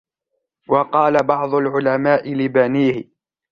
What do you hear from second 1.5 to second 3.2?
الْعُلَمَاءِ لِبَنِيهِ